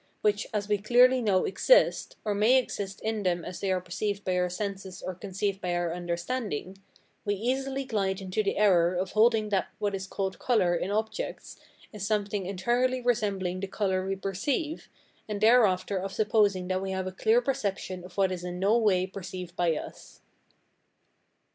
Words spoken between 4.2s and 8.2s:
by our senses or conceived by our understanding, we easily glide